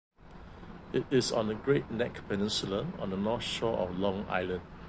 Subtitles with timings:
[0.93, 4.61] It is on the Great Neck Peninsula on the North Shore of Long Island.